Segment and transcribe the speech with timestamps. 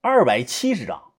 [0.00, 1.14] 二百七十张。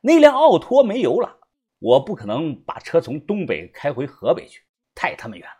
[0.00, 1.38] 那辆奥拓没油了，
[1.78, 4.64] 我不可能把车从东北开回河北去，
[4.94, 5.56] 太他妈远了。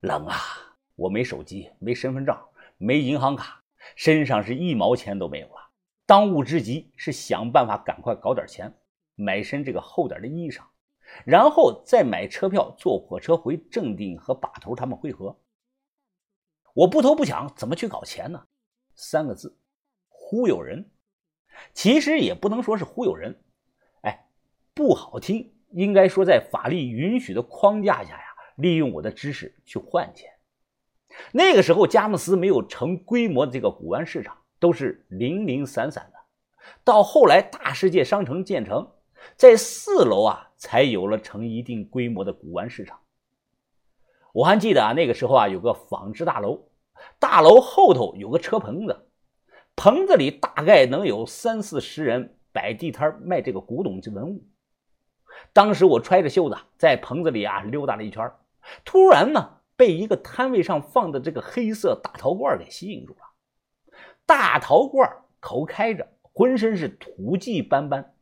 [0.00, 0.36] 冷啊！
[0.96, 2.38] 我没手机，没身份证，
[2.76, 3.64] 没银行卡，
[3.96, 5.70] 身上是一毛钱都没有了。
[6.06, 8.72] 当务之急是想办法赶快搞点钱，
[9.16, 10.62] 买身这个厚点的衣裳，
[11.24, 15.36] 然后再买车票坐火车回正定和把头他们会合。
[16.74, 18.46] 我不偷不抢，怎么去搞钱呢？
[18.94, 19.58] 三个字：
[20.08, 20.88] 忽悠人。
[21.72, 23.38] 其实也不能说是忽悠人，
[24.02, 24.26] 哎，
[24.74, 28.24] 不好听，应该说在法律允许的框架下呀，
[28.56, 30.30] 利用我的知识去换钱。
[31.32, 36.18] 那个时候，佳木斯没有成规模的这个古玩市场，都是零零散散的。
[36.82, 38.90] 到后来，大世界商城建成，
[39.36, 42.98] 在四楼啊，才有了成一定规模的古玩市场。
[44.32, 46.68] 我还记得啊，那个时候啊，有个纺织大楼，
[47.20, 49.08] 大楼后头有个车棚子。
[49.76, 54.46] 棚子里大概能有三四十人摆地摊卖这个古董文物。
[55.52, 58.32] 当时我揣着袖子在棚子里啊溜达了一圈，
[58.84, 63.18] 突然呢被一个摊位上放的这个黑色大陶罐给吸引住了。
[64.24, 68.14] 大陶罐口开着，浑身是土迹斑斑，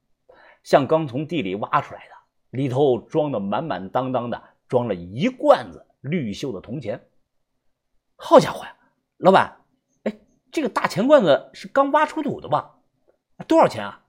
[0.64, 2.14] 像刚从地里挖出来的，
[2.50, 7.08] 里头装的满满当当的，装了一罐子绿锈的铜钱。
[8.16, 8.76] 好家伙呀，
[9.18, 9.61] 老板！
[10.52, 12.78] 这个大钱罐子是刚挖出土的吧？
[13.48, 14.04] 多少钱啊？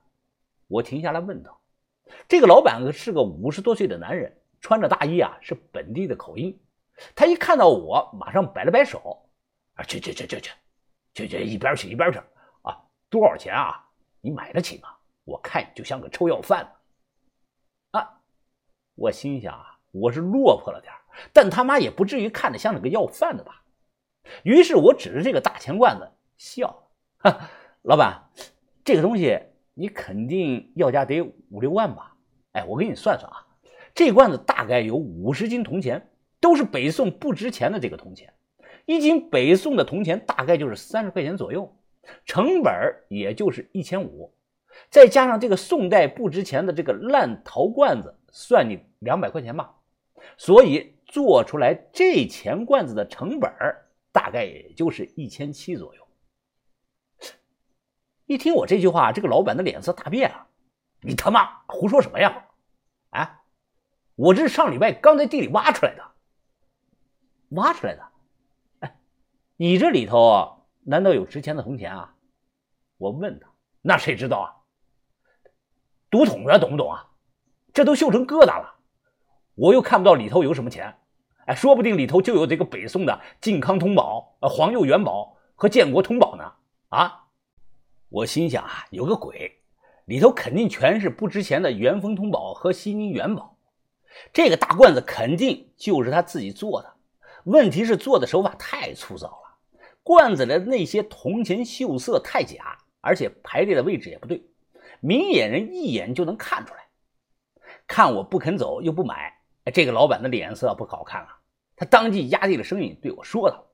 [0.68, 1.58] 我停下来问道。
[2.28, 6.60] 这个老板是个五十多岁的男人，穿着大衣啊，是本地的口音。
[7.16, 9.26] 他一看到我，马上摆了摆手
[9.74, 10.50] ：“啊，去去去去去，
[11.14, 12.18] 去去一边去一边去
[12.60, 12.78] 啊！
[13.08, 13.82] 多少钱啊？
[14.20, 14.90] 你买得起吗？
[15.24, 18.20] 我看你就像个臭要饭的。”啊！
[18.96, 20.92] 我心想啊，我是落魄了点
[21.32, 23.62] 但他妈也不至于看着像是个要饭的吧？
[24.42, 26.10] 于是我指着这个大钱罐子。
[26.44, 27.48] 笑，哈，
[27.80, 28.28] 老板，
[28.84, 29.40] 这个东西
[29.72, 32.14] 你肯定要价得五六万吧？
[32.52, 33.46] 哎，我给你算算啊，
[33.94, 36.10] 这罐子大概有五十斤铜钱，
[36.40, 38.34] 都是北宋不值钱的这个铜钱，
[38.84, 41.74] 一斤北宋的铜钱大概就是三十块钱左右，
[42.26, 42.72] 成本
[43.08, 44.30] 也就是一千五，
[44.90, 49.74] 再加上这个宋代不值钱的这个烂陶罐子，算你两百块钱吧。
[50.36, 53.50] 所以做出来这钱罐子的成本
[54.12, 56.03] 大概也就是一千七左右。
[58.26, 60.46] 一听我这句话，这个老板的脸色大变了。
[61.00, 62.46] 你他妈胡说什么呀？
[63.10, 63.42] 啊，
[64.14, 66.02] 我这是上礼拜刚在地里挖出来的，
[67.50, 68.02] 挖出来的。
[68.80, 68.96] 哎，
[69.56, 72.14] 你这里头难道有值钱的铜钱啊？
[72.96, 73.48] 我问他，
[73.82, 74.46] 那谁知道啊？
[76.08, 77.10] 赌桶啊，懂不懂啊？
[77.74, 78.76] 这都锈成疙瘩了，
[79.54, 80.96] 我又看不到里头有什么钱。
[81.46, 86.52] 哎，说不定里头就有这个北宋的靖康通宝、呃皇佑元宝和建国通宝呢。
[86.88, 87.23] 啊？
[88.08, 89.60] 我心想啊，有个鬼，
[90.04, 93.56] 里头肯定全是不值钱的元丰通宝和西宁元宝，
[94.32, 96.94] 这个大罐子肯定就是他自己做的。
[97.44, 99.58] 问题是做的手法太粗糙了，
[100.02, 104.46] 罐子里的那些铜钱锈色太假，而且排列的位置也不对，
[105.00, 106.80] 明眼人一眼就能看出来。
[107.86, 109.40] 看我不肯走又不买，
[109.74, 111.28] 这个老板的脸色不好看了，
[111.76, 113.66] 他当即压低了声音对我说道：“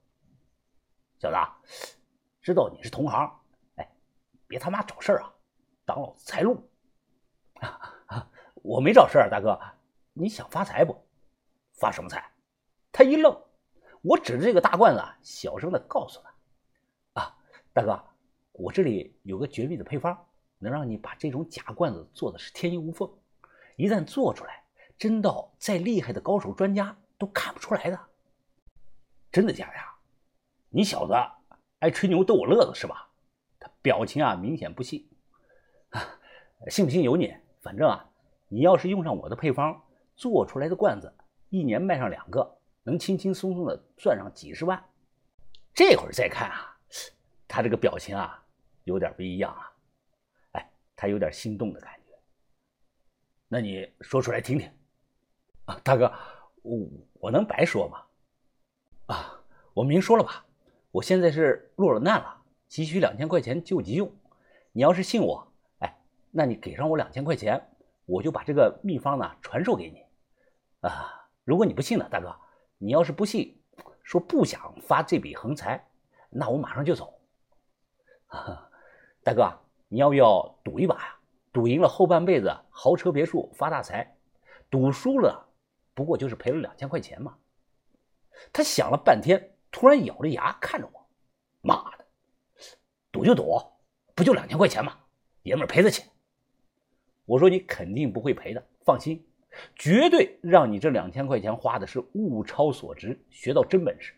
[1.21, 1.97] 小子，
[2.41, 3.31] 知道你是同行。”
[4.51, 5.33] 别他妈找事儿啊！
[5.85, 6.69] 挡老子财路！
[7.61, 8.29] 啊，
[8.65, 9.57] 我没找事儿，大哥，
[10.13, 11.07] 你想发财不？
[11.75, 12.29] 发什么财？
[12.91, 13.41] 他一愣，
[14.03, 16.35] 我指着这个大罐子，小声的告诉他
[17.23, 17.37] ：“啊，
[17.73, 18.05] 大哥，
[18.51, 20.27] 我这里有个绝密的配方，
[20.59, 23.09] 能让你把这种假罐子做的是天衣无缝。
[23.77, 24.65] 一旦做出来，
[24.99, 28.01] 真到再厉害的高手专家都看不出来的。
[29.31, 29.95] 真的假的呀？
[30.71, 31.15] 你小子
[31.79, 33.07] 爱吹牛逗我乐子是吧？”
[33.83, 35.09] 表情啊，明显不信，
[35.91, 36.19] 啊，
[36.69, 37.35] 信不信由你。
[37.63, 38.11] 反正啊，
[38.49, 39.83] 你要是用上我的配方
[40.17, 41.13] 做出来的罐子，
[41.51, 44.83] 一年卖上两个，能轻轻松松的赚上几十万。
[45.75, 46.79] 这会儿再看啊，
[47.47, 48.43] 他这个表情啊，
[48.85, 49.73] 有点不一样啊，
[50.53, 52.15] 哎，他有点心动的感觉。
[53.47, 54.71] 那你说出来听听。
[55.67, 56.13] 啊，大哥，
[56.63, 56.89] 我
[57.21, 58.03] 我能白说吗？
[59.07, 59.41] 啊，
[59.75, 60.45] 我明说了吧，
[60.91, 62.40] 我现在是落了难了。
[62.71, 64.11] 急需两千块钱救急用，
[64.71, 65.99] 你要是信我，哎，
[66.31, 67.61] 那你给上我两千块钱，
[68.07, 70.07] 我就把这个秘方呢传授给你。
[70.89, 72.33] 啊，如果你不信呢，大哥，
[72.79, 73.61] 你要是不信，
[74.05, 75.85] 说不想发这笔横财，
[76.31, 77.21] 那我马上就走。
[79.25, 79.53] 大哥，
[79.89, 81.17] 你要不要赌一把呀？
[81.53, 84.17] 赌赢了后半辈子豪车别墅发大财，
[84.71, 85.49] 赌输了
[85.93, 87.37] 不过就是赔了两千块钱嘛。
[88.53, 91.09] 他想了半天，突然咬着牙看着我，
[91.63, 92.00] 妈的！
[93.21, 93.61] 赌就赌，
[94.15, 94.97] 不就两千块钱吗？
[95.43, 96.05] 爷们赔得起。
[97.27, 99.23] 我说你肯定不会赔的，放心，
[99.77, 104.15] 绝对让你这两千块钱花的是物超所值，学到真本事。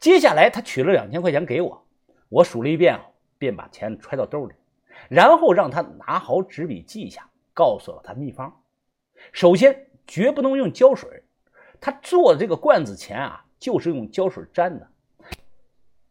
[0.00, 1.86] 接下来他取了两千块钱给我，
[2.30, 3.04] 我数了一遍啊，
[3.36, 4.54] 便把钱揣到兜里，
[5.10, 8.62] 然后让他拿好纸笔记下，告诉了他秘方。
[9.32, 11.22] 首先，绝不能用胶水，
[11.78, 14.88] 他做的这个罐子钱啊，就是用胶水粘的。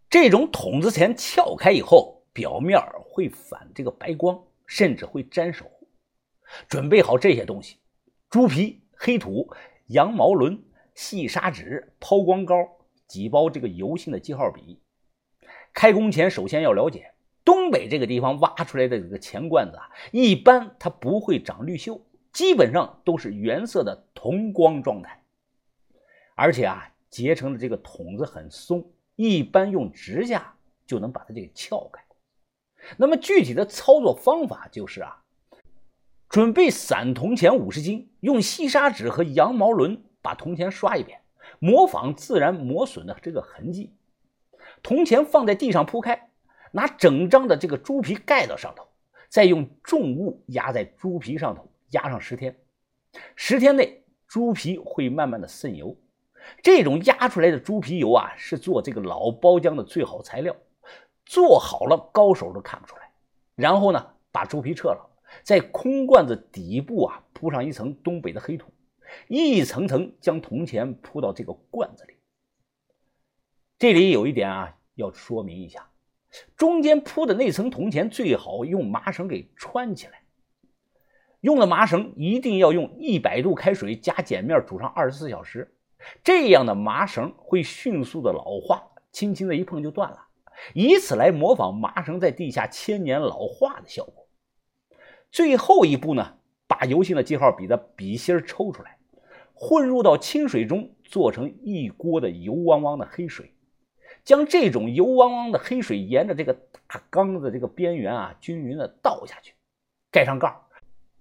[0.09, 5.65] 这种筒子钱撬开以后，表面会反这个白光，甚至会粘手。
[6.69, 7.77] 准备好这些东西：
[8.30, 9.51] 猪皮、黑土、
[9.88, 10.63] 羊毛轮、
[10.95, 12.56] 细砂纸、抛光膏、
[13.06, 14.80] 几包这个油性的记号笔。
[15.74, 17.13] 开工前，首先要了解
[17.44, 22.00] 东北这个地方挖出来的这个钱罐子啊，一般它不会长绿锈，
[22.31, 25.21] 基本上都是原色的铜光状态，
[26.36, 28.89] 而且啊，结成的这个筒子很松。
[29.18, 30.56] 一般用指甲
[30.86, 32.02] 就能把它给撬开。
[32.96, 35.24] 那么具体的操作方法就是啊，
[36.30, 41.19] 准备散铜钱五十斤，用细砂纸和羊毛轮把铜钱刷一遍，
[41.60, 43.94] 模仿自然磨损的这个痕迹。
[44.84, 46.30] 铜钱放在地上铺开，
[46.72, 48.88] 拿整张的这个猪皮盖到上头，
[49.28, 52.56] 再用重物压在猪皮上头，压上十天。
[53.36, 55.98] 十天内，猪皮会慢慢的渗油。
[56.62, 60.56] 这种压出来的猪皮油啊，是做这个老包浆的最好材料。
[61.26, 63.12] 做好了，高手都看不出来。
[63.56, 65.10] 然后呢，把猪皮撤了，
[65.44, 68.72] 在空罐子底部啊铺上一层东北的黑土，
[69.28, 72.14] 一层层将铜钱铺到这个罐子里。
[73.78, 75.90] 这里有一点啊，要说明一下：
[76.56, 80.22] 中间铺的那层铜钱最好用麻绳给穿起来。
[81.42, 85.77] 用的麻绳一定要用一百度开水加碱面煮上二十四小时。
[86.24, 90.28] 这样的麻绳会迅速的老化，轻轻的一碰就断了，
[90.74, 94.28] 以此来模仿麻绳在地下千年老化的效果。
[95.32, 98.98] 最后一步呢，把油性的记号笔的笔芯抽出来，
[99.54, 103.54] 混入到清水中，做成一锅的油汪汪的黑水，
[104.24, 106.54] 将这种油汪汪的黑水沿着这个
[106.88, 109.54] 大缸的这个边缘啊，均匀的倒下去，
[110.12, 110.56] 盖上盖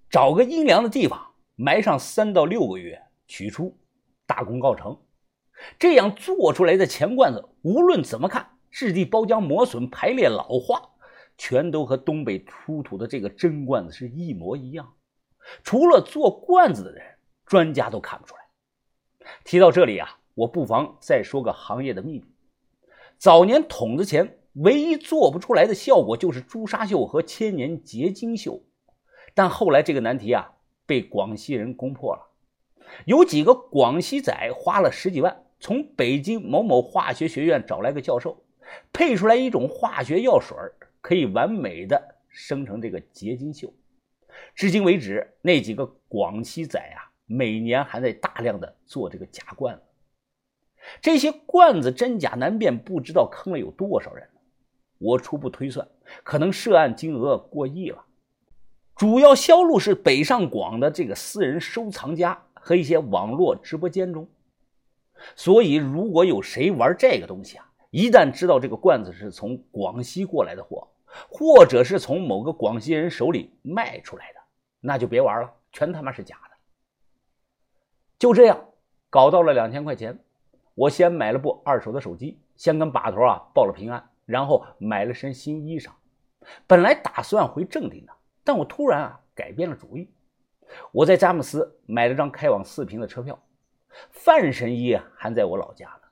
[0.08, 3.76] 找个阴凉的地方埋上三到六个月，取出。
[4.26, 4.98] 大功告成，
[5.78, 10.90] 这样做出来的钱罐子，无论怎么看，质地、包浆、磨损、排列、老化，
[11.38, 14.94] 全都和东北出土的这个真罐子是一模一样。
[15.62, 17.02] 除了做罐子的人，
[17.44, 18.42] 专家都看不出来。
[19.44, 22.24] 提到这里啊，我不妨再说个行业的秘密：
[23.16, 28.60] 早年筒子钱唯一做不出来的效果，就是朱砂锈和千年结晶锈。
[29.34, 32.25] 但后来这个难题啊，被广西人攻破了。
[33.04, 38.44] 有几个广西仔花了十几万，从北京某某化学学院找来个教授，
[38.92, 40.56] 配出来一种化学药水，
[41.00, 43.72] 可以完美的生成这个结晶绣。
[44.54, 49.82] 至今为止，那几个广西仔啊，每年还在大量的做这个假罐子。
[51.00, 54.28] 这些罐子真假难辨，不知道坑了有多少人。
[54.98, 55.86] 我初步推算，
[56.22, 58.04] 可能涉案金额过亿了。
[58.94, 62.42] 主要销路是北上广的这个私人收藏家。
[62.66, 64.28] 和一些网络直播间中，
[65.36, 70.88] 所以如果有谁玩这个东西啊，一旦知道这个罐子是从广西过来的货，
[71.30, 74.40] 或者是从某个广西人手里卖出来的，
[74.80, 76.56] 那就别玩了，全他妈是假的。
[78.18, 78.58] 就这样
[79.10, 80.18] 搞到了两千块钱，
[80.74, 85.90] 我先买了部二手的手机，先跟把头啊报了平安，然后买了身新衣裳，
[86.66, 88.12] 本来打算回正定的，
[88.42, 90.10] 但我突然啊改变了主意。
[90.92, 93.38] 我在佳木斯买了张开往四平的车票，
[94.10, 96.08] 范神医还在我老家呢，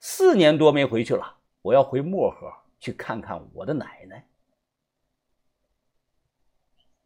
[0.00, 4.26] 四年多没回去了，我要回漠河去看看我的奶奶。